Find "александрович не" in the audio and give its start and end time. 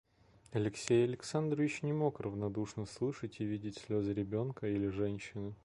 1.03-1.93